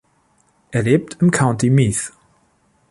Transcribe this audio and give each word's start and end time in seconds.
Er 0.71 0.81
lebt 0.81 1.21
im 1.21 1.29
County 1.29 1.69
Meath. 1.69 2.11